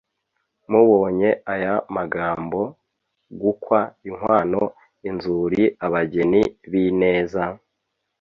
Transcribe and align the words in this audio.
Mubonye 0.69 1.29
aya 1.53 1.75
magambo: 1.95 2.59
gukwa, 3.41 3.79
inkwano, 4.07 4.61
inzuri, 5.09 5.61
abageni 5.85 6.41
b’ineza, 6.71 7.43